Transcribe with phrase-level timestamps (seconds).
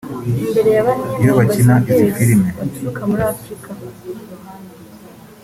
[1.21, 2.49] Iyo bakina izi filimi